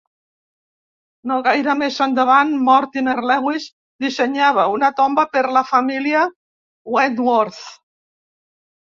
No 1.31 1.37
gaire 1.47 1.75
més 1.81 1.99
endavant, 2.05 2.55
Mortimer 2.71 3.15
Lewis 3.33 3.69
dissenyava 4.07 4.67
una 4.79 4.93
tomba 5.03 5.29
per 5.37 5.47
la 5.61 5.67
família 5.77 6.29
Wentworth. 6.99 7.65